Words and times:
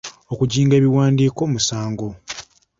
Okujinga 0.31 0.73
ebiwandiiko 0.79 1.41
musango. 1.53 2.07